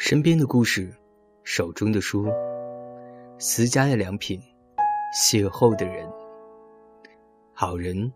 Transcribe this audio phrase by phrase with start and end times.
[0.00, 0.94] 身边的故事，
[1.42, 2.28] 手中的书，
[3.36, 4.40] 私家的良品，
[5.12, 6.08] 邂逅的人，
[7.52, 8.12] 好人，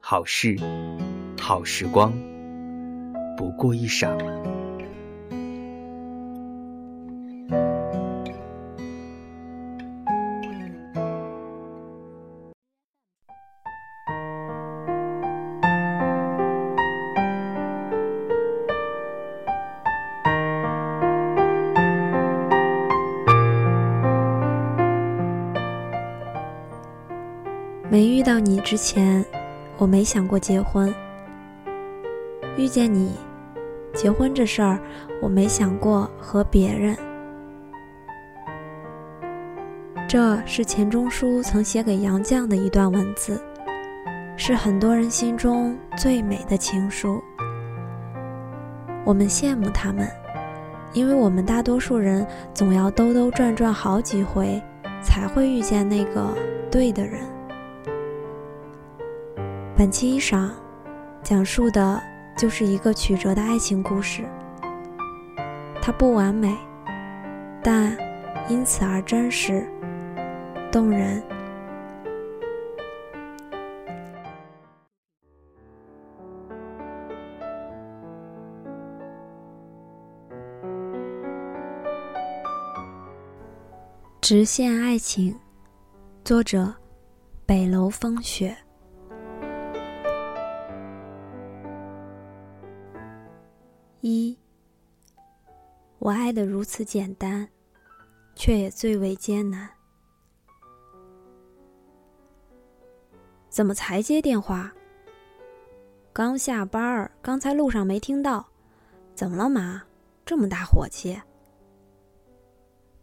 [0.00, 0.56] 好事，
[1.38, 2.10] 好时光，
[3.36, 4.16] 不过一晌。
[28.76, 29.24] 之前，
[29.78, 30.94] 我没想过结婚。
[32.58, 33.16] 遇见你，
[33.94, 34.78] 结婚这事儿，
[35.22, 36.94] 我没想过和别人。
[40.06, 43.40] 这是钱钟书曾写给杨绛的一段文字，
[44.36, 47.18] 是很多人心中最美的情书。
[49.06, 50.06] 我们羡慕他们，
[50.92, 54.62] 因为我们大多数人总要兜兜转转好几回，
[55.02, 56.28] 才会遇见那个
[56.70, 57.22] 对的人。
[59.78, 60.50] 本期衣裳
[61.22, 62.02] 讲述的
[62.34, 64.24] 就是一个曲折的爱情故事，
[65.82, 66.56] 它不完美，
[67.62, 67.94] 但
[68.48, 69.68] 因此而真实、
[70.72, 71.22] 动人。
[84.22, 85.38] 直线爱情，
[86.24, 86.72] 作者：
[87.44, 88.56] 北楼风雪。
[95.98, 97.48] 我爱的如此简单，
[98.34, 99.68] 却也最为艰难。
[103.48, 104.72] 怎么才接电话？
[106.12, 108.46] 刚下班儿，刚才路上没听到。
[109.14, 109.82] 怎么了，妈？
[110.24, 111.18] 这么大火气？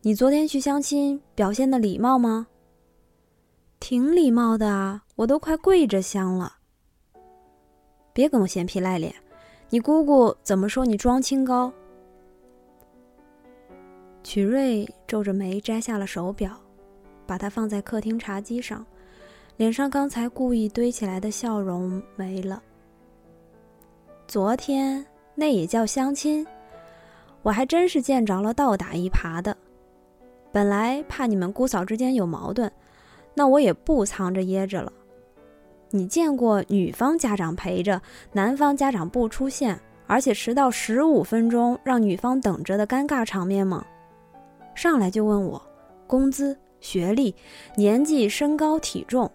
[0.01, 2.47] 你昨天去相亲表现的礼貌吗？
[3.79, 6.57] 挺礼貌的啊，我都快跪着相了。
[8.13, 9.13] 别跟我闲皮赖脸。
[9.69, 10.85] 你姑姑怎么说？
[10.85, 11.73] 你装清高。
[14.23, 16.57] 曲瑞皱着眉摘下了手表，
[17.27, 18.85] 把它放在客厅茶几上，
[19.57, 22.63] 脸上刚才故意堆起来的笑容没了。
[24.25, 26.45] 昨天那也叫相亲？
[27.41, 29.55] 我还真是见着了倒打一耙的。
[30.51, 32.71] 本来怕你们姑嫂之间有矛盾，
[33.33, 34.91] 那我也不藏着掖着了。
[35.89, 38.01] 你见过女方家长陪着，
[38.31, 43.85] 男方家长不出现，而且迟到十五分钟让女方等着的尴尬场面吗？
[44.75, 45.61] 上来就问我
[46.07, 47.35] 工资、学历、
[47.75, 49.29] 年纪、身高、体重，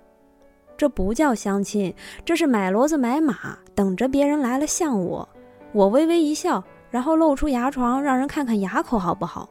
[0.76, 1.94] 这不叫相亲，
[2.24, 5.28] 这是买骡子买马，等着别人来了像我，
[5.72, 9.48] 我微微一笑，然后露出牙床，让人看看牙口好不好？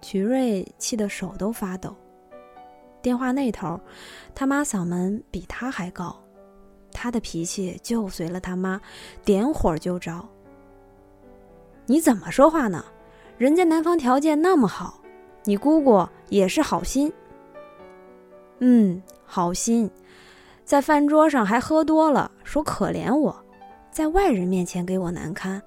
[0.00, 1.94] 曲瑞气得手都发抖。
[3.00, 3.80] 电话那头，
[4.34, 6.14] 他妈嗓门比他还高，
[6.92, 8.80] 他的脾气就随了他妈，
[9.24, 10.26] 点火就着。
[11.86, 12.84] 你怎么说话呢？
[13.36, 15.00] 人家男方条件那么好，
[15.44, 17.12] 你姑姑也是好心。
[18.60, 19.90] 嗯，好心，
[20.64, 23.34] 在饭桌上还喝多了，说可怜我，
[23.90, 25.60] 在外人面前给我难堪，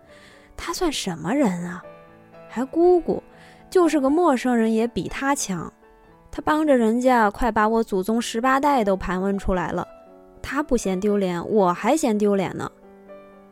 [0.55, 1.83] 他算什么人啊？
[2.47, 3.21] 还姑姑，
[3.69, 5.71] 就是个陌生人也比他强。
[6.31, 9.85] 他帮着人家，快把我祖宗十八代都盘问出来了。
[10.41, 12.71] 他不嫌丢脸，我还嫌丢脸呢。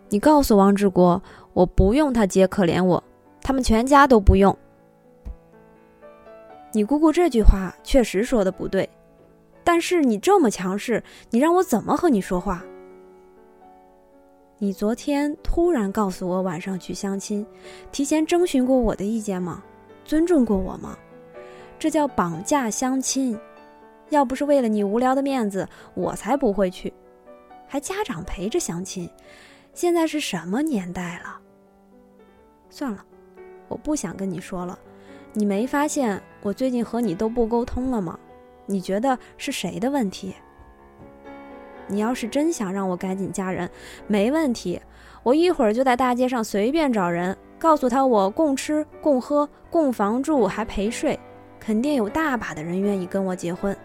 [0.10, 1.22] 你告诉王志国，
[1.54, 3.04] 我不用他姐可怜我，
[3.46, 4.58] 他们全家都不用。
[6.72, 8.90] 你姑姑这句话确实说的不对，
[9.64, 12.66] 但是你这么强势，你让我怎么和你说话？
[14.58, 17.46] 你昨天突然告诉我晚上去相亲，
[17.92, 19.64] 提前征询过我的意见吗？
[20.04, 20.98] 尊重过我吗？
[21.78, 23.40] 这叫绑架相亲，
[24.10, 26.92] 要不是为了你无聊的面子，我才不会去。
[27.68, 29.08] 还家长陪着相亲，
[29.72, 31.40] 现在是什么年代了？
[32.72, 33.06] 算了，
[33.68, 34.78] 我不想跟你说了。
[35.34, 38.18] 你没发现我最近和你都不沟通了吗？
[38.66, 40.34] 你觉得是谁的问题？
[41.88, 43.70] 你要是真想让我赶紧嫁人，
[44.08, 44.82] 没问题，
[45.24, 51.20] 我一会儿就在大街上随便找人，告诉他我共吃共喝共房住还陪睡。
[51.60, 53.76] 肯定有大把的人愿意跟我结婚。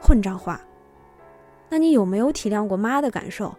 [0.00, 0.60] 混账话！
[1.68, 3.54] 那你有没有体谅过妈的感受？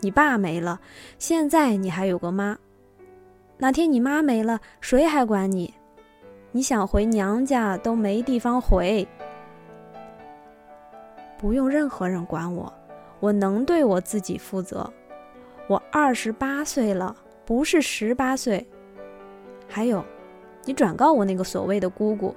[0.00, 0.78] 你爸没了，
[1.18, 2.56] 现在你还有个妈。
[3.60, 5.74] 哪天你妈没了，谁还管你？
[6.52, 9.06] 你想回娘家都没地方回。
[11.36, 12.72] 不用任何人管我，
[13.18, 14.88] 我能对我自己负责。
[15.66, 17.14] 我二十八岁了，
[17.44, 18.64] 不是十八岁。
[19.68, 20.04] 还有，
[20.64, 22.34] 你转告我那个所谓的姑姑，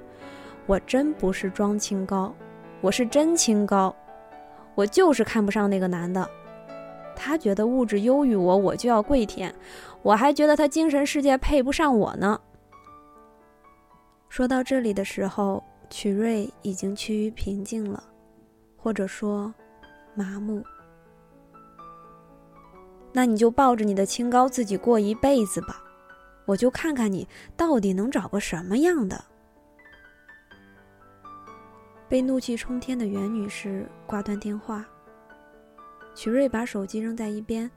[0.66, 2.34] 我真不是装清高，
[2.80, 3.94] 我是真清高，
[4.74, 6.28] 我就是看不上那个男的。
[7.14, 9.54] 他觉得物质优于我，我就要跪舔，
[10.02, 12.40] 我还觉得他精神世界配不上我呢。
[14.28, 18.02] 说到这里的时候，曲瑞已经趋于平静了，
[18.76, 19.52] 或者说
[20.14, 20.64] 麻木。
[23.12, 25.82] 那你就抱着你的清高自己过一辈子吧，
[26.46, 29.22] 我就看看你到底能找个什么样的。
[32.08, 34.86] 被怒气冲天的袁女士挂断电话。
[36.14, 37.70] 曲瑞把手机扔在一边，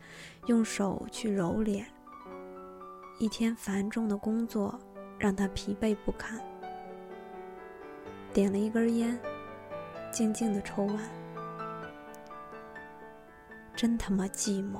[0.47, 1.85] 用手去揉脸。
[3.19, 4.77] 一天繁重的工作
[5.17, 6.39] 让他疲惫不堪，
[8.33, 9.17] 点了一根烟，
[10.11, 10.97] 静静的抽完。
[13.75, 14.79] 真他妈寂寞。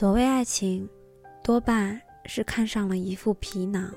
[0.00, 0.88] 所谓爱情，
[1.44, 3.94] 多半是看上了一副皮囊。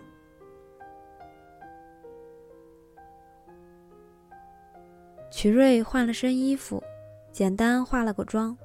[5.32, 6.84] 曲瑞换了身衣服，
[7.32, 8.58] 简单化了个妆。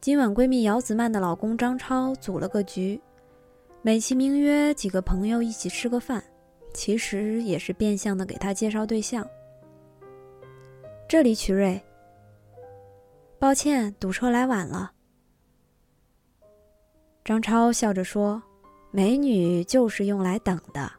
[0.00, 3.00] 今晚闺蜜姚子曼的老公张超组了个局，
[3.82, 6.22] 美其名曰几个朋友一起吃个饭，
[6.72, 9.28] 其实也是变相的给她介绍对象。
[11.08, 11.82] 这里，曲瑞。
[13.36, 14.92] 抱歉，堵车来晚了。
[17.30, 18.42] 张超笑着说
[18.90, 20.90] ：“美女就是用来等的，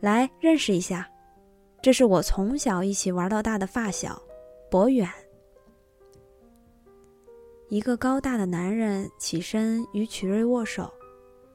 [0.00, 1.06] 来认识一下，
[1.82, 4.18] 这是我从小一起玩到大的发小，
[4.70, 5.06] 博远。”
[7.68, 10.90] 一个高大的男人起身与曲瑞握手。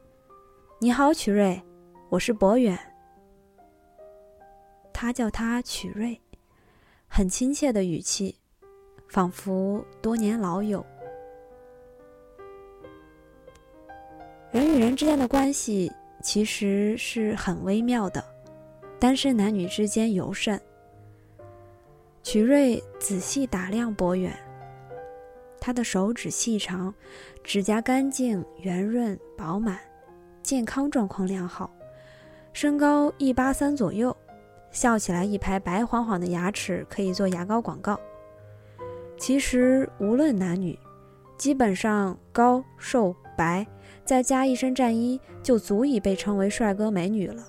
[0.79, 1.59] “你好，曲瑞，
[2.09, 2.77] 我是博远。”
[4.93, 6.21] 他叫他曲瑞，
[7.07, 8.37] 很亲切的语气。
[9.09, 10.85] 仿佛多年老友。
[14.51, 15.91] 人与人之间的关系
[16.21, 18.23] 其实是很微妙的，
[18.97, 20.59] 单身男女之间尤甚。
[22.23, 24.33] 曲瑞仔细打量博远，
[25.59, 26.93] 他的手指细长，
[27.43, 29.77] 指甲干净圆润饱满，
[30.41, 31.69] 健康状况良好，
[32.53, 34.15] 身高一八三左右，
[34.71, 37.99] 笑起来一排白晃晃的牙齿可以做牙膏广告。
[39.17, 40.77] 其实无论男女，
[41.37, 43.65] 基本上高瘦白，
[44.07, 47.43] 再加一身战衣，就足以被称为帅哥美女了。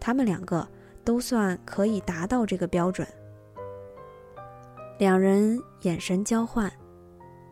[0.00, 0.66] 他们两个
[1.04, 3.06] 都算可以达到这个标准。
[4.98, 6.70] 两人眼神交换，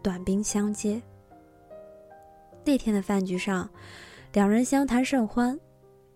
[0.03, 1.01] 短兵相接。
[2.65, 3.71] 那天的饭局上，
[4.33, 5.57] 两人相谈甚欢。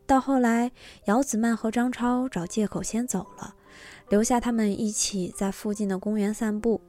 [0.04, 0.72] 到后来，
[1.04, 3.54] 姚子曼和张超找借口先走了，
[4.08, 6.80] 留下他们一起在附近的公园散步。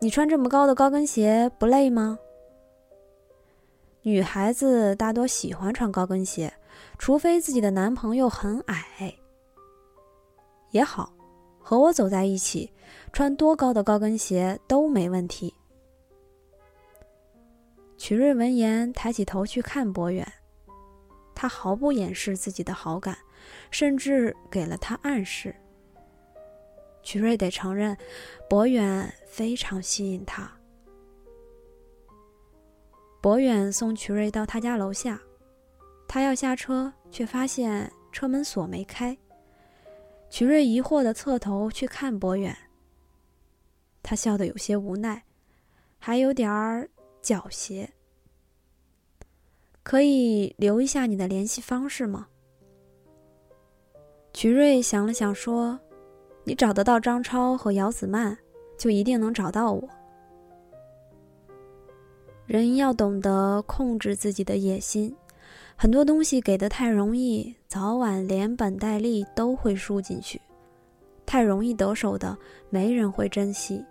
[0.00, 2.18] 你穿这么高的高跟鞋不累吗？
[4.08, 6.50] 女孩子大多喜欢穿高跟鞋，
[6.96, 9.14] 除非自己的男朋友很矮。
[10.70, 11.12] 也好，
[11.58, 12.72] 和我走在一起，
[13.12, 15.52] 穿多高的高跟鞋都没问题。
[17.98, 20.26] 曲瑞闻言抬起头去看博远，
[21.34, 23.18] 他毫不掩饰自己的好感，
[23.70, 25.54] 甚至给了他暗示。
[27.02, 27.94] 曲瑞得承认，
[28.48, 30.57] 博远非常吸引他。
[33.20, 35.20] 博远送曲瑞到他家楼下，
[36.06, 39.16] 他要下车，却发现车门锁没开。
[40.30, 42.56] 曲瑞疑惑的侧头去看博远，
[44.02, 45.24] 他笑得有些无奈，
[45.98, 46.88] 还有点儿
[47.22, 47.88] 狡黠。
[49.82, 52.28] 可以留一下你的联系方式吗？
[54.32, 55.78] 曲瑞想了想说。
[56.44, 58.38] 你找得到张超和姚子曼，
[58.78, 59.86] 就一定能找到我。
[62.48, 65.14] 人要懂得控制自己的野心，
[65.76, 70.40] 很多东西给的太容易，早晚连本带利都会输进去。
[71.26, 72.34] 太容易得手的，
[72.70, 73.84] 没人会珍惜。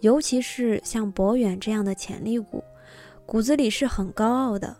[0.00, 2.62] 尤其是像博远这样的潜力股，
[3.24, 4.76] 骨子里是很高傲的。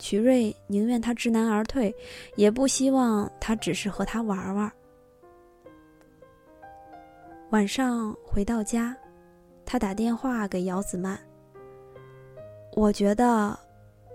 [0.00, 1.94] 曲瑞宁愿他知难而退，
[2.34, 4.72] 也不希望他只是和他玩玩。
[7.50, 8.94] 晚上回到家，
[9.64, 11.16] 他打电话给姚子曼。
[12.74, 13.58] 我觉得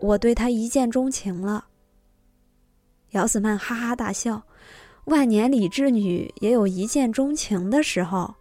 [0.01, 1.65] 我对他一见钟情了。
[3.11, 4.41] 姚子曼哈哈大笑
[5.05, 8.33] ：“万年理智女也有一见钟情的时候。”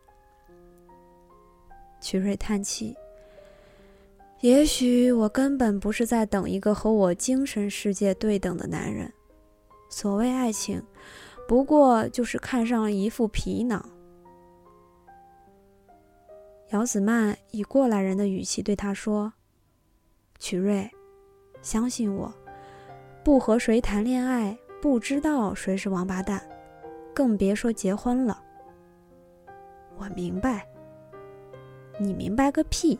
[2.02, 2.94] 曲瑞叹气。
[4.40, 9.12] 也许我根本不是在等一个和我精神世界对等的男人。
[9.88, 10.82] 所谓爱情，
[11.48, 13.84] 不过就是看上了一副皮囊。
[16.70, 19.32] 姚子曼以过来人的语气对他说
[20.38, 20.88] ：“曲瑞，
[21.62, 22.32] 相信我，
[23.24, 26.40] 不和谁谈恋爱，不知道谁是王八蛋，
[27.14, 28.42] 更别说结婚了。”
[29.98, 30.66] 我明白，
[31.98, 32.98] 你明白个屁！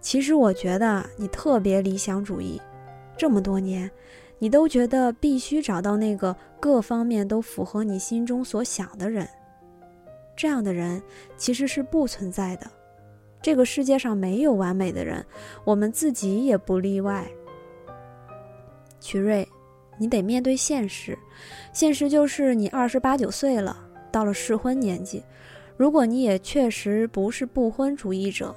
[0.00, 2.60] 其实我觉得你特别理想主义，
[3.16, 3.90] 这么多年，
[4.40, 9.26] 你都觉得必须找到那个各方面都符合你心中所想的人。
[10.36, 11.00] 这样的人
[11.36, 12.68] 其实是不存在的，
[13.44, 15.22] 这个世界上没有完美的人，
[15.64, 17.30] 我们自己也不例外。
[19.00, 19.46] 曲瑞，
[19.98, 21.14] 你得面对现实，
[21.70, 23.76] 现实就是你二十八九岁了，
[24.10, 25.22] 到了适婚年纪。
[25.76, 28.56] 如果你也确实不是不婚主义者，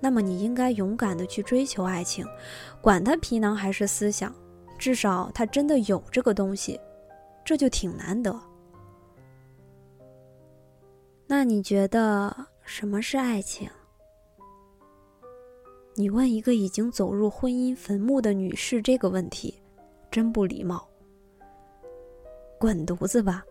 [0.00, 2.22] 那么你应该勇敢的去追求爱情，
[2.82, 4.30] 管他皮囊还是思想，
[4.76, 6.78] 至少他真的有这个东西，
[7.42, 8.38] 这就挺难得。
[11.26, 13.66] 那你觉得什么是爱情？
[15.98, 19.58] 你问一个已经走入婚姻坟墓的女士这个问题，
[20.10, 20.86] 真不礼貌。
[22.58, 23.42] 滚犊子吧！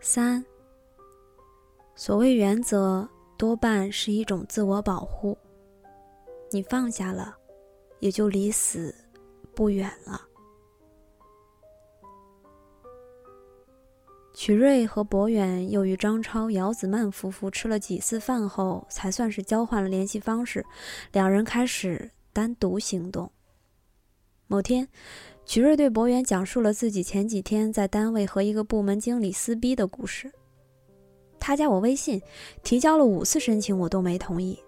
[0.00, 0.44] 三，
[1.96, 5.36] 所谓原则，多半是一种自我保护。
[6.50, 7.36] 你放下了，
[8.00, 8.94] 也就离死
[9.54, 10.20] 不远了。
[14.34, 20.64] 曲瑞和博远又与张超、姚子曼夫妇吃了几次饭后，才算是交换了联系方式，
[21.12, 23.30] 两人开始单独行动。
[24.46, 24.88] 某天。
[25.48, 30.28] 曲瑞对博远讲述了自己前几天在单位和一个部门经理撕逼的故事。
[31.46, 32.20] 他加我微信，
[32.64, 34.58] 提交了五次申请，我都没同意。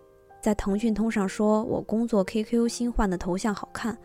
[0.40, 3.98] 在腾讯通上说我工作 QQ 新换的头像好看，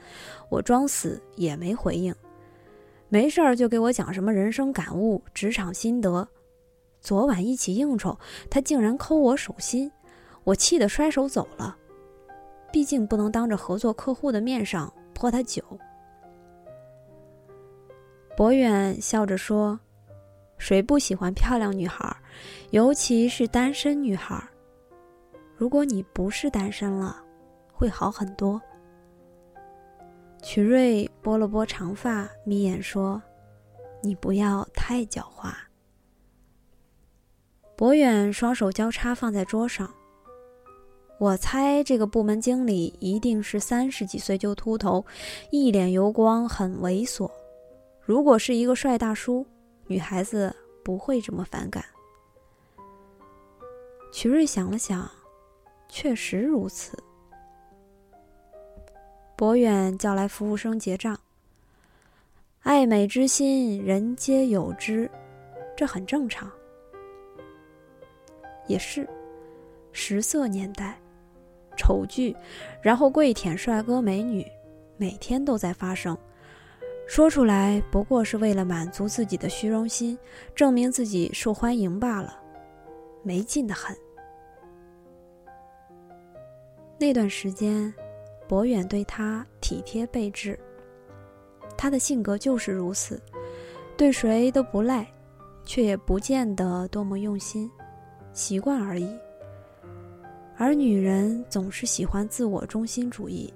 [0.50, 2.12] 我装死也没回应。
[3.10, 6.28] 没事儿就给我讲什么人生感悟、职场心得。
[7.00, 8.18] 昨晚一起应酬，
[8.50, 9.92] 他竟然抠我手心，
[10.44, 11.78] 我气得摔手走了。
[12.72, 15.62] 毕竟不能当着合作客户的面上泼他酒。
[18.36, 19.80] 博远笑着说
[20.64, 22.16] ：“谁不喜欢漂亮女孩，
[22.70, 24.42] 尤其是单身女孩？
[25.58, 27.22] 如果你不是单身了，
[27.74, 28.62] 会好很多。”
[30.42, 33.22] 曲瑞拨了拨长发，眯眼说
[34.02, 35.54] ：“你不要太狡猾。”
[37.76, 39.94] 博远双手交叉放在桌上，
[41.20, 45.06] 我猜这个部门经理一定是三十几岁就秃头，
[45.52, 47.30] 一脸油光，很猥琐。
[48.00, 49.46] 如果是一个帅大叔，
[49.88, 51.84] 女孩子不会这么反感。
[54.12, 55.10] 曲瑞想了想，
[55.90, 56.98] 确实如此。
[59.36, 61.20] 博远叫来服务生结账。
[62.62, 65.10] 爱美之心，人皆有之，
[65.76, 66.50] 这很正常。
[68.68, 69.06] 也是，
[69.92, 70.98] 食色年代，
[71.76, 72.34] 丑剧，
[72.82, 74.46] 然后跪舔帅哥美女，
[74.96, 76.18] 每天都在发生。
[77.06, 80.18] 说出来不过是为了满足自己的虚荣心，
[80.56, 82.40] 证明自己受欢迎罢了，
[83.22, 83.96] 没劲的很。
[86.98, 87.94] 那段时间，
[88.48, 90.58] 博远对他体贴备至。
[91.78, 93.22] 他的性格就是如此，
[93.98, 95.06] 对谁都不赖，
[95.66, 97.70] 却也不见得多么用心，
[98.32, 99.10] 习惯而已。
[100.56, 103.54] 而女人总是喜欢自我中心主义。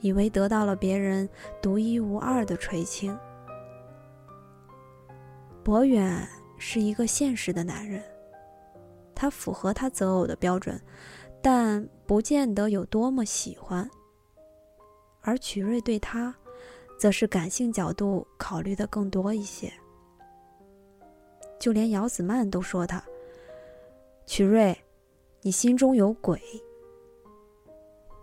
[0.00, 1.28] 以为得到了别人
[1.60, 3.16] 独一无二的垂青。
[5.62, 6.26] 博远
[6.58, 8.02] 是一个现实的男人，
[9.14, 10.80] 他符合他择偶的标准，
[11.42, 13.88] 但不见得有多么喜欢。
[15.20, 16.34] 而曲瑞对他，
[16.98, 19.70] 则是感性角度考虑的更多一些。
[21.58, 23.04] 就连姚子曼都说他
[24.24, 24.74] ：“曲瑞，
[25.42, 26.40] 你心中有鬼。”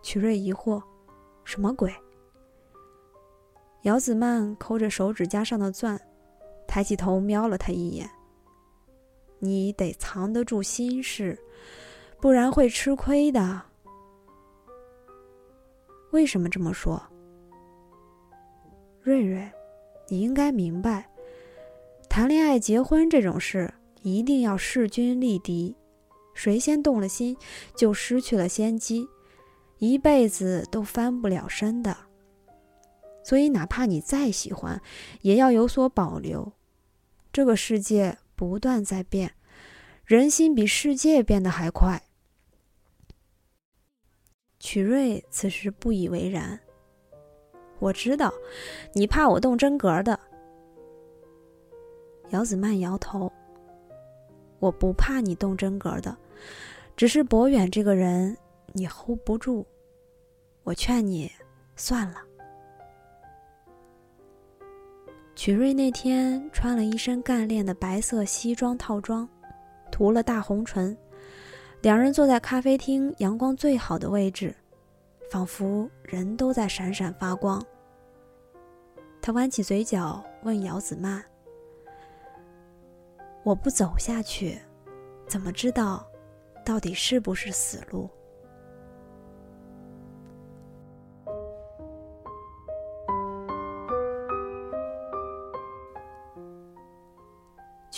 [0.01, 0.81] 曲瑞疑惑。
[1.47, 1.95] 什么鬼？
[3.83, 5.97] 姚子曼抠着手指甲上的钻，
[6.67, 8.09] 抬起头瞄了他一眼。
[9.39, 11.39] 你得藏得住心事，
[12.19, 13.61] 不然会吃亏的。
[16.11, 17.01] 为什么这么说？
[19.01, 19.49] 瑞瑞，
[20.09, 21.09] 你应该明白，
[22.09, 25.73] 谈恋爱、结婚这种事一定要势均力敌，
[26.33, 27.37] 谁先动了心，
[27.73, 29.07] 就失去了先机，
[29.79, 31.95] 一辈子都翻不了身的。
[33.23, 34.81] 所以，哪怕你再喜欢，
[35.21, 36.53] 也要有所保留。
[37.33, 39.33] 这个世界不断在变，
[40.05, 42.01] 人心比世界变得还快。
[44.59, 46.59] 曲瑞此时不以为然。
[47.79, 48.33] 我知道，
[48.93, 50.19] 你怕我动真格的。
[52.29, 53.31] 姚子曼摇头。
[54.59, 56.17] 我不怕你动真格的，
[56.95, 58.35] 只是博远这个人
[58.77, 59.65] 你 hold 不住。
[60.63, 61.31] 我劝你
[61.75, 62.21] 算了。
[65.35, 69.27] 曲瑞那天穿了一身干练的白色西装套装，
[69.91, 70.97] 涂了大红唇，
[71.81, 74.55] 两人坐在咖啡厅阳光最好的位置。
[75.29, 77.61] 仿佛人都在闪闪发光。
[79.21, 81.21] 他弯起嘴角问姚子曼
[83.43, 84.57] ：“我不走下去，
[85.27, 86.07] 怎么知道
[86.63, 88.09] 到底是不是死路？”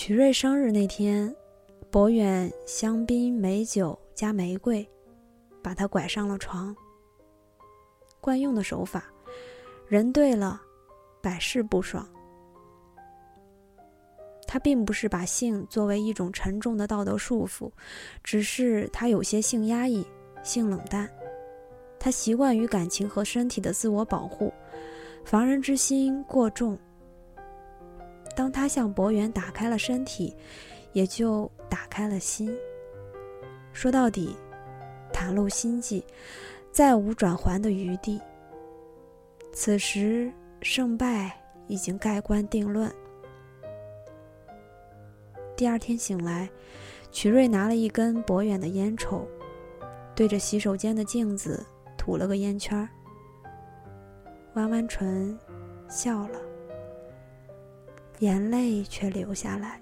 [0.09, 1.31] 曲瑞生日那天，
[1.91, 4.83] 博远香槟美酒加玫瑰，
[5.61, 6.75] 把他拐上了床。
[8.19, 9.03] 惯用的手法，
[9.87, 10.59] 人对了，
[11.21, 12.09] 百事不爽。
[14.47, 17.71] 他并不是把性作为一种沉重的道德束缚，
[18.23, 20.03] 只是他有些性压抑、
[20.41, 21.07] 性冷淡。
[21.99, 24.51] 他习惯于感情和身体的自我保护，
[25.23, 26.75] 防人之心过重。
[28.35, 30.35] 当他向博远打开了身体，
[30.93, 32.55] 也就打开了心。
[33.73, 34.35] 说到底，
[35.13, 36.03] 袒露心迹。
[36.71, 38.21] 再无转圜的余地。
[39.51, 40.31] 此时
[40.61, 41.35] 胜败
[41.67, 42.89] 已经盖棺定论。
[45.57, 46.47] 第二天醒来，
[47.11, 49.27] 曲瑞拿了一根博远的烟抽，
[50.15, 51.65] 对着洗手间的镜子
[51.97, 52.87] 吐了个烟圈，
[54.53, 55.37] 弯弯唇，
[55.89, 56.39] 笑了，
[58.19, 59.81] 眼泪却流下来。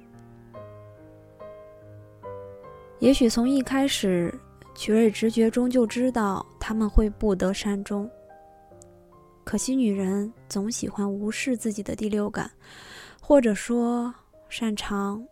[3.00, 4.34] 也许从一开始。
[4.78, 8.08] 曲瑞直觉中就知道他们会不得善终。
[9.44, 12.52] 可惜女人总喜欢无视自己的第六感，
[13.20, 14.14] 或者说
[14.50, 15.28] 擅长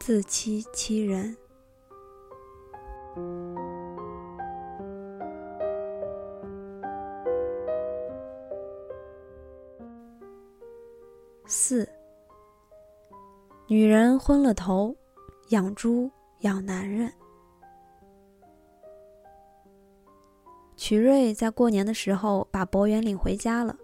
[0.00, 1.34] 自欺欺人。
[11.46, 11.88] 四，
[13.72, 14.92] 女人昏了头，
[15.50, 17.08] 养猪养男人。
[20.76, 23.76] 曲瑞在过年的时候把博远领回家了。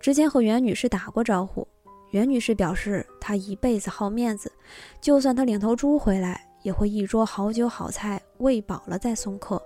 [0.00, 1.68] 之前和袁女士打过招呼，
[2.12, 4.50] 袁女士表示她一辈子好面子，
[4.98, 9.62] 就算她领头猪回来，也会一桌好酒好菜喂饱了再送客。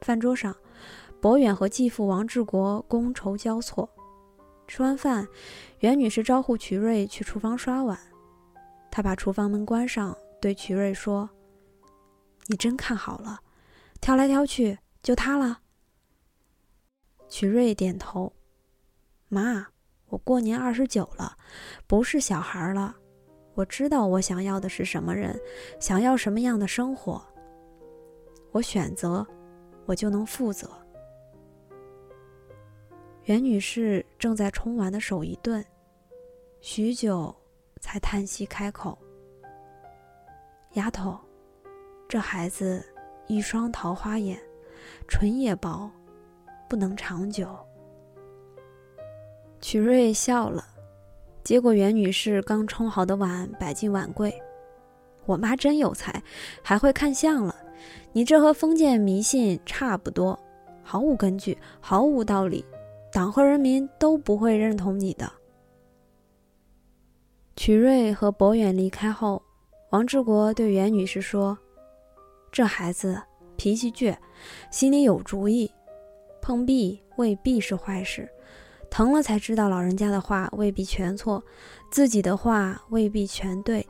[0.00, 0.56] 饭桌上，
[1.20, 3.86] 博远和继父王志国觥筹交错。
[4.66, 5.28] 吃完饭，
[5.80, 7.98] 袁女士招呼曲瑞去厨房刷碗，
[8.92, 11.28] 他把厨房门关上，对曲瑞说
[12.46, 13.40] ：“你真看好了，
[14.02, 15.58] 挑来挑去。”就他了。
[17.28, 18.30] 曲瑞点头，
[19.28, 19.66] 妈，
[20.08, 21.36] 我过年二十九了，
[21.86, 22.94] 不是小孩了。
[23.54, 25.40] 我知道我想要的是什么人，
[25.80, 27.20] 想要什么样的生活。
[28.50, 29.26] 我选择，
[29.86, 30.70] 我就能负责。
[33.24, 35.64] 袁女士正在冲碗的手一顿，
[36.60, 37.34] 许久
[37.82, 38.96] 才叹息开口
[40.74, 41.18] ：“丫头，
[42.08, 42.82] 这孩子
[43.26, 44.40] 一双桃花眼。”
[45.06, 45.90] 唇也薄，
[46.68, 47.46] 不能长久。
[49.60, 50.64] 曲瑞笑了，
[51.44, 54.32] 接过袁女士刚冲好的碗，摆进碗柜。
[55.24, 56.22] 我妈真有才，
[56.62, 57.54] 还会看相了。
[58.12, 60.38] 你这和封建迷信差不多，
[60.82, 62.64] 毫无根据，毫无道理，
[63.12, 65.30] 党和人民都不会认同你的。
[67.64, 69.40] 曲瑞和博远离开后，
[69.90, 71.56] 王志国对袁女士说
[72.50, 73.22] ：“这孩子。”
[73.56, 74.16] 脾气倔，
[74.72, 75.70] 心里有主意，
[76.40, 78.28] 碰壁未必是坏事。
[78.90, 81.40] 疼了才知道老人家的话未必全错，
[81.88, 83.86] 自己的话未必全对。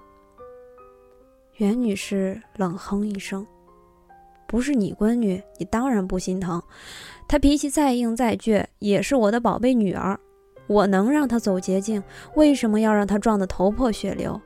[1.56, 3.46] 袁女士冷哼一声
[4.46, 6.62] ：“不是你闺女，你当然不心疼。
[7.26, 10.20] 她脾气再硬再倔，也是我的宝贝女儿。
[10.72, 12.02] 我能让他走捷径，
[12.34, 14.40] 为什么要让他撞得头破血流？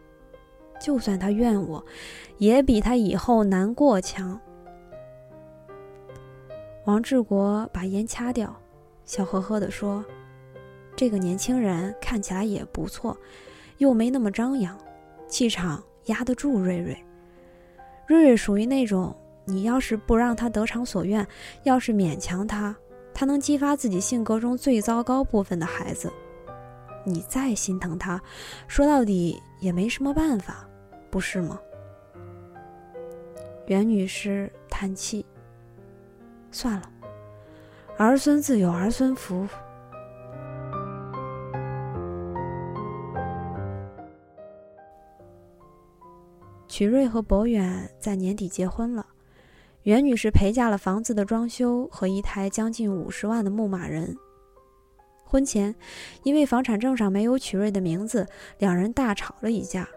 [0.81, 1.85] 就算他怨我，
[2.39, 4.41] 也比他以后难过强。”
[6.85, 8.55] 王志国把烟掐掉，
[9.05, 10.05] 笑呵呵地说
[10.95, 13.17] ：“这个年轻人看起来也不错，
[13.79, 14.77] 又没那么张扬，
[15.27, 16.97] 气场压得住瑞瑞。
[18.07, 21.27] 瑞瑞属于那种，你要是不让他得偿所愿，
[21.65, 22.77] 要是勉强他，
[23.19, 26.13] 他能激发自己性格中最糟糕部分的孩子。
[27.03, 28.21] 你再心疼他，
[28.69, 30.69] 说到底也没什么办法，
[31.11, 31.59] 不是吗？
[33.69, 35.25] 袁女士叹气
[36.53, 36.91] ：“算了，
[37.97, 39.49] 儿孙自有儿孙福。”
[46.69, 49.07] 曲瑞和博远在年底结婚了，
[49.87, 54.17] 袁女士陪嫁了房子的装修和一台将近五十万的牧马人。
[55.25, 55.73] 婚前，
[56.25, 58.27] 因为房产证上没有曲瑞的名字，
[58.59, 59.89] 两人大吵了一架。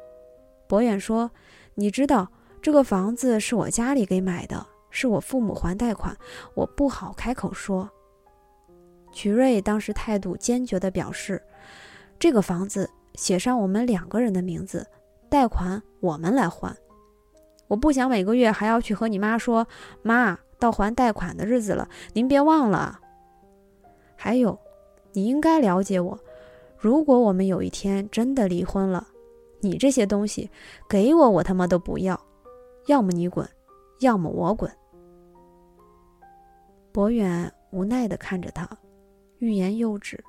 [0.68, 1.32] 博远说
[1.74, 6.16] ：“你知道这个房子是我家里给买的，是我父母还贷款，
[6.54, 7.90] 我不好开口说。”
[9.12, 11.42] 曲瑞当时态度坚决地表示
[12.20, 14.86] ：“这个房子写上我们两个人的名字。”
[15.32, 16.76] 贷款我们来还，
[17.70, 19.66] 我不想每个月还要去和你妈说，
[20.02, 23.00] 妈到还贷款的日子了，您别忘了。
[24.18, 24.60] 还有，
[25.14, 26.20] 你应该了解我，
[26.78, 29.08] 如果我们有一天真的离婚了，
[29.62, 30.50] 你这些东西
[30.90, 32.20] 给我，我他妈都不要，
[32.88, 33.48] 要么你滚，
[34.00, 34.70] 要么我滚。
[36.92, 38.68] 博远无奈地看着他，
[39.38, 40.22] 欲言又止，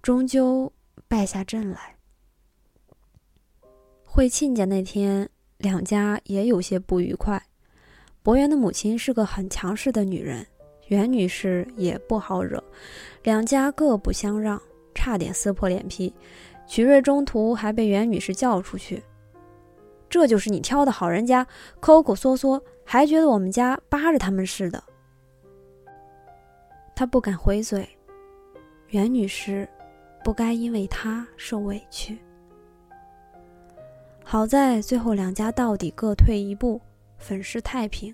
[0.00, 0.72] 终究
[1.08, 1.96] 败下阵来。
[4.04, 5.28] 会亲家那天，
[5.66, 7.42] 两家也有些不愉快。
[8.22, 10.46] 博源的母亲是个很强势的女人，
[10.86, 12.62] 袁女士也不好惹，
[13.24, 14.62] 两家各不相让，
[14.94, 16.14] 差点撕破脸皮。
[16.68, 19.02] 曲瑞中途还被袁女士叫出去。
[20.08, 21.44] 这就是你挑的好人家，
[21.80, 24.80] 抠抠缩缩，还觉得我们家扒着他们似的。
[26.94, 27.88] 他不敢回嘴，
[28.90, 29.68] 袁女士
[30.22, 32.16] 不该因为他受委屈。
[34.28, 36.80] 好在最后两家到底各退一步，
[37.16, 38.12] 粉饰太平。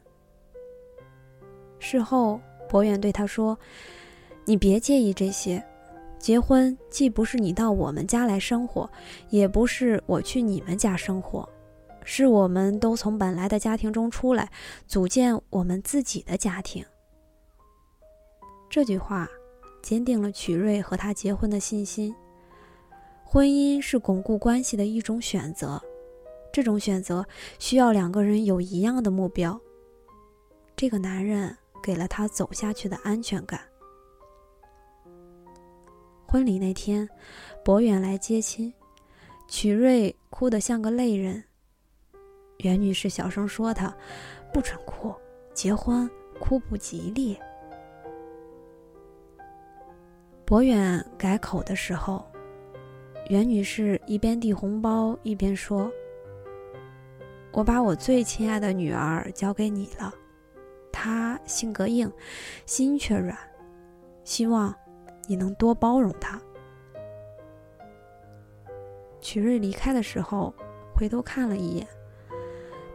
[1.78, 3.58] 事后，博远对他说
[4.44, 5.64] ：“你别介意这些，
[6.18, 8.88] 结婚既不是你到我们家来生活，
[9.30, 11.48] 也不是我去你们家生活，
[12.04, 14.50] 是我们都从本来的家庭中出来，
[14.86, 16.84] 组建我们自己的家庭。”
[18.68, 19.26] 这句话
[19.80, 22.14] 坚定了曲瑞和他结婚的信心。
[23.24, 25.82] 婚姻是巩固关系的一种选择。
[26.52, 27.24] 这种选择
[27.58, 29.58] 需要两个人有一样的目标。
[30.76, 33.60] 这个男人给了他走下去的安全感。
[36.26, 37.08] 婚礼那天，
[37.64, 38.72] 博远来接亲，
[39.48, 41.42] 曲瑞哭得像个泪人。
[42.58, 43.94] 袁女士小声说：“他
[44.52, 45.12] 不准哭，
[45.52, 47.36] 结婚哭不吉利。”
[50.44, 52.24] 博远改口的时候，
[53.28, 55.90] 袁女士一边递红包一边说。
[57.52, 60.12] 我把我最亲爱的女儿交给你了，
[60.90, 62.10] 她性格硬，
[62.64, 63.36] 心却软，
[64.24, 64.74] 希望
[65.28, 66.40] 你能多包容她。
[69.20, 70.54] 曲瑞离开的时候，
[70.96, 71.86] 回头看了一眼，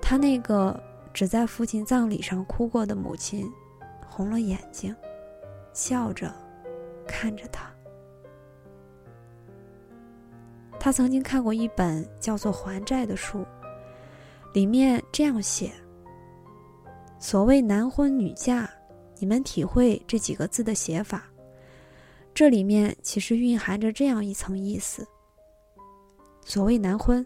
[0.02, 0.78] 他那个
[1.14, 3.50] 只在父亲葬礼上哭过的母亲，
[4.10, 4.96] 红了眼睛，
[5.72, 6.34] 笑着
[7.08, 7.72] 看着他。
[10.80, 13.46] 他曾经看过一本叫做《还债》的书。
[14.58, 15.72] 里面这样写
[17.22, 18.68] ：“所谓男婚女嫁，
[19.20, 21.26] 你们体会这几个字的写法。
[22.34, 25.08] 这里面其实蕴含着这样一层意思：
[26.44, 27.24] 所谓男婚，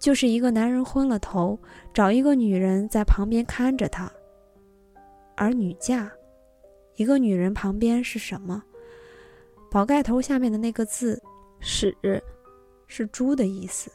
[0.00, 1.56] 就是一个男人昏了头，
[1.92, 4.08] 找一个女人在旁边看着他；
[5.36, 6.10] 而女嫁，
[6.96, 8.60] 一个女人旁边是什么？
[9.70, 11.22] 宝盖头下面的那个字
[11.62, 11.96] ‘屎’，
[12.88, 13.92] 是猪的意思。”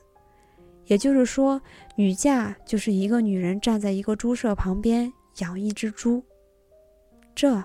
[0.90, 1.62] 也就是说，
[1.96, 6.24] 女嫁就是一个女人站在一个猪舍旁边养一只猪，
[7.36, 7.64] 这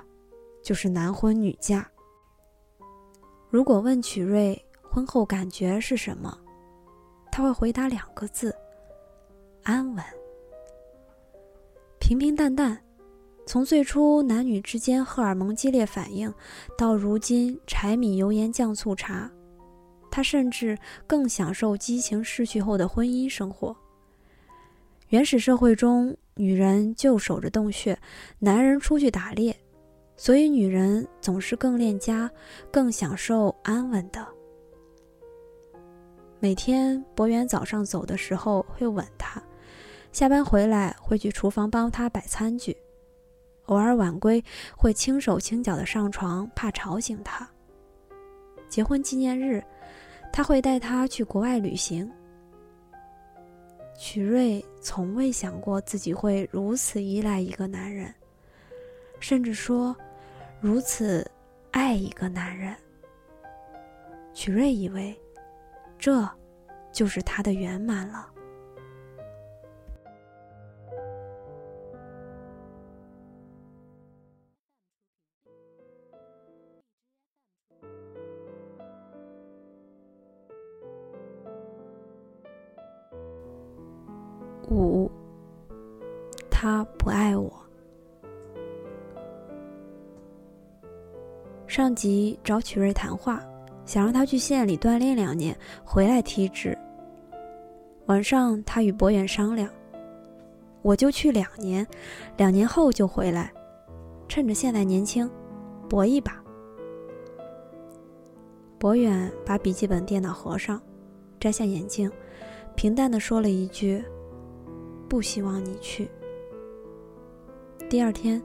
[0.63, 1.91] 就是男婚女嫁。
[3.49, 6.39] 如果问曲瑞婚后感觉是什么，
[7.33, 8.55] 他会回答两个字：
[9.63, 10.05] 安稳。
[11.99, 12.79] 平平淡淡，
[13.47, 16.31] 从最初男女之间荷尔蒙激烈反应，
[16.77, 19.31] 到如今柴米油盐酱醋茶。
[20.15, 23.77] 他甚至更享受激情逝去后的婚姻生活。
[25.09, 27.99] 原始社会中，女人就守着洞穴，
[28.39, 29.57] 男人出去打猎，
[30.17, 32.31] 所以女人总是更恋家，
[32.71, 34.25] 更享受安稳的。
[36.39, 39.43] 每天，博远早上走的时候会吻她，
[40.13, 42.77] 下班回来会去厨房帮她摆餐具，
[43.65, 44.41] 偶尔晚归
[44.77, 47.51] 会轻手轻脚的上床，怕吵醒她。
[48.69, 49.61] 结婚纪念日。
[50.35, 52.11] 他会带她去国外旅行。
[53.97, 58.13] 曲瑞从未想过自己会如此依赖一个男人，
[59.21, 59.95] 甚至说
[60.61, 61.25] 如此
[61.71, 62.75] 爱一个男人。
[64.33, 65.17] 曲瑞以为，
[66.01, 66.29] 这
[66.91, 68.29] 就是他的圆满了。
[84.71, 85.11] 五，
[86.51, 87.53] 他不爱我。
[91.67, 93.43] 上级找曲瑞谈话，
[93.85, 96.79] 想让他去县里锻炼两年，回来提职。
[98.07, 99.69] 晚上，他与博远商量
[100.83, 101.85] ：“我就去两年，
[102.37, 103.53] 两年后就回来，
[104.29, 105.29] 趁着现在年轻，
[105.89, 106.41] 搏一把。”
[108.79, 110.81] 博远把笔记本电脑合上，
[111.41, 112.11] 摘下眼镜，
[112.77, 114.05] 平淡的说了一句。
[115.15, 116.11] 不希望你去。
[117.89, 118.43] 第二天，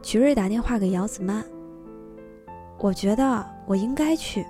[0.00, 1.44] 曲瑞打电话给姚子曼。
[2.78, 4.46] 我觉得我应该去。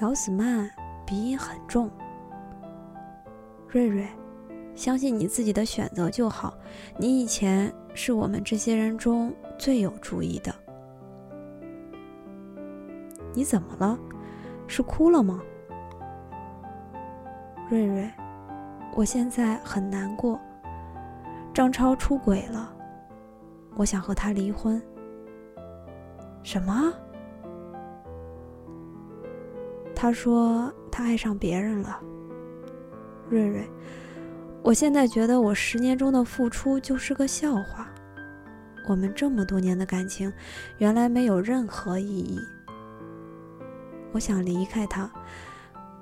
[0.00, 0.70] 姚子曼
[1.04, 1.90] 鼻音很重。
[3.68, 4.06] 瑞瑞，
[4.76, 6.54] 相信你自己的选择就好。
[6.96, 10.54] 你以前是我们这些人中最有主意的。
[13.34, 13.98] 你怎么了？
[14.68, 15.42] 是哭了吗？
[17.68, 18.08] 瑞瑞。
[18.96, 20.40] 我现在很难过。
[21.52, 22.74] 张超出轨了，
[23.76, 24.82] 我想和他离婚。
[26.42, 26.92] 什么？
[29.94, 32.00] 他说他爱上别人了。
[33.28, 33.68] 瑞瑞，
[34.62, 37.88] 我现在觉得我十年中的付出就是个笑话。
[38.88, 40.32] 我们这么多年的感情，
[40.78, 42.38] 原来没有任何意义。
[44.12, 45.10] 我想离开他，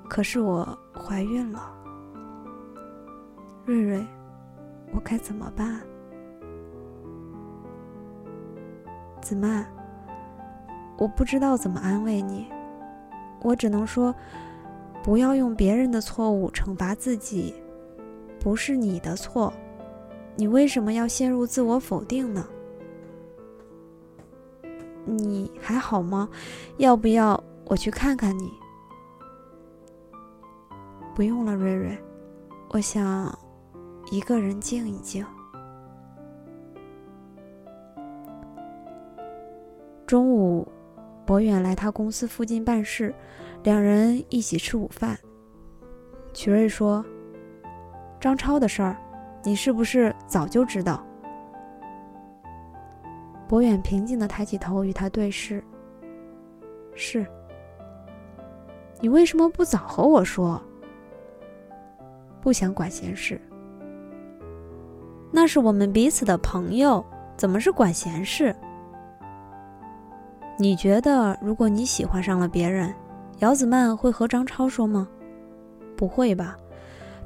[0.08, 1.74] 可是我怀孕了。
[3.66, 4.06] 瑞瑞，
[4.92, 5.80] 我该怎么办？
[9.22, 9.64] 子曼，
[10.98, 12.46] 我不知道怎么安慰你，
[13.40, 14.14] 我只能说，
[15.02, 17.54] 不要用别人的错误惩罚自己，
[18.38, 19.50] 不是你的错，
[20.36, 22.46] 你为什么要陷入自我否定呢？
[25.06, 26.28] 你还好吗？
[26.76, 28.52] 要不要我去看看你？
[31.14, 31.98] 不用了，瑞瑞，
[32.68, 33.34] 我想。
[34.10, 35.24] 一个人静一静。
[40.06, 40.68] 中午，
[41.24, 43.12] 博远来他公司附近办事，
[43.62, 45.18] 两人一起吃午饭。
[46.32, 47.04] 曲瑞说
[48.20, 48.96] ：“张超的事儿，
[49.42, 51.04] 你是不是早就知道？”
[53.48, 55.64] 博远平静的抬起头与他对视
[56.94, 57.26] ：“是。
[59.00, 60.60] 你为什么不早和我说？
[62.40, 63.40] 不想管闲事。”
[65.36, 67.04] 那是我们彼此的朋友，
[67.36, 68.54] 怎么是管闲事？
[70.56, 72.94] 你觉得，如果你喜欢上了别人，
[73.40, 75.08] 姚子曼会和张超说吗？
[75.96, 76.56] 不会吧，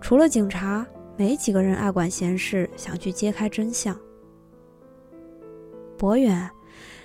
[0.01, 0.87] 除了警察，
[1.19, 3.95] 没几个人爱管闲事，想去揭开真相。
[5.99, 6.51] 博远，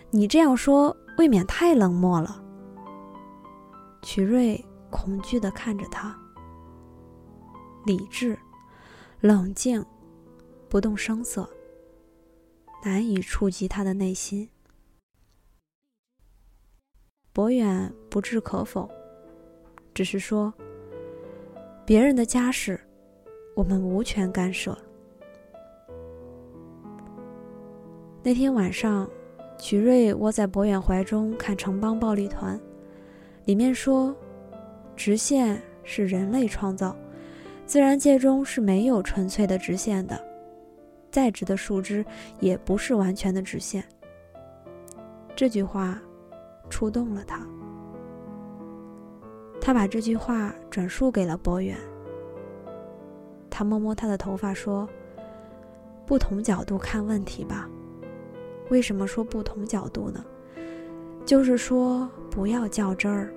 [0.09, 2.41] 你这样说未免太冷漠了。
[4.01, 6.17] 曲瑞恐惧地看着他，
[7.85, 8.39] 理智，
[9.19, 9.85] 冷静。
[10.73, 11.47] 不动声色，
[12.83, 14.49] 难以触及他的内心。
[17.31, 18.89] 博远不置可否，
[19.93, 20.51] 只是说
[21.85, 22.79] ：“别人的家事，
[23.53, 24.75] 我们无权干涉。”
[28.23, 29.07] 那天晚上，
[29.59, 32.57] 曲瑞窝在博远怀中看《城邦暴力团》，
[33.45, 34.15] 里面说
[34.97, 36.97] ：“直线是人类创造，
[37.63, 40.19] 自然界中是没有纯粹的直线的。”
[41.13, 42.03] 再直的树枝
[42.39, 43.83] 也不是完全的直线。
[45.35, 46.01] 这句话
[46.71, 47.39] 触动了他，
[49.61, 51.77] 他把这句话转述给了博远。
[53.47, 54.89] 他摸摸他的头发说
[56.03, 57.69] ：“不同角度看问题吧。
[58.71, 60.25] 为什么说不同角度呢？
[61.25, 63.31] 就是说不要较真儿。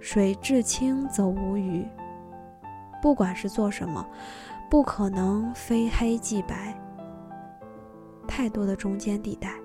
[0.00, 1.82] 水至清则无鱼。
[3.00, 4.06] 不管是做什么。”
[4.70, 6.76] 不可能非黑即白，
[8.26, 9.63] 太多的中间地带。